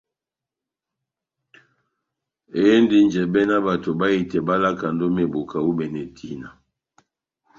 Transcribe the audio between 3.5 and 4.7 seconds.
bato bahitɛ bá